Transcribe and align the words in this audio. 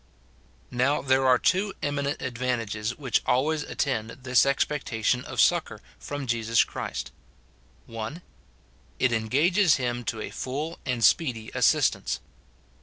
Now, 0.71 1.03
there 1.03 1.27
are 1.27 1.37
two 1.37 1.75
eminent 1.83 2.23
advantages 2.23 2.97
which 2.97 3.21
always 3.27 3.61
attend 3.61 4.09
this 4.09 4.47
expectation 4.47 5.23
of 5.25 5.39
succour 5.39 5.79
from 5.99 6.25
Jesus 6.25 6.63
Christ:— 6.63 7.11
[1.] 7.85 8.23
It 8.97 9.11
engages 9.11 9.75
him 9.75 10.03
to 10.05 10.19
a 10.19 10.31
full 10.31 10.79
and 10.87 11.03
speedy 11.03 11.51
assistance. 11.53 12.19